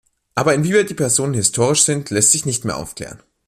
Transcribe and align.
Aber 0.33 0.55
inwieweit 0.55 0.89
die 0.89 0.95
Personen 0.95 1.35
historisch 1.35 1.83
sind, 1.83 2.09
lässt 2.09 2.31
sich 2.31 2.47
nicht 2.47 2.65
mehr 2.65 2.77
aufklären. 2.77 3.21